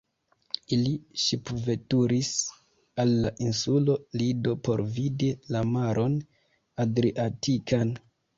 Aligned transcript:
Ili 0.75 0.91
ŝipveturis 1.23 2.31
al 3.03 3.11
la 3.25 3.33
insulo 3.49 3.99
Lido 4.23 4.55
por 4.69 4.83
vidi 4.97 5.31
la 5.53 5.63
maron 5.75 6.17
Adriatikan. 6.87 7.95